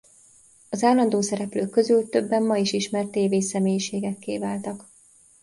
Az 0.69 0.83
állandó 0.83 1.21
szereplők 1.21 1.69
közül 1.69 2.09
többen 2.09 2.43
ma 2.43 2.57
is 2.57 2.71
ismert 2.73 3.09
tévés 3.11 3.45
személyiségekké 3.45 4.37
váltak. 4.37 4.85